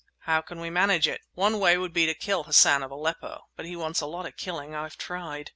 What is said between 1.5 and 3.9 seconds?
way would be to kill Hassan of Aleppo; but he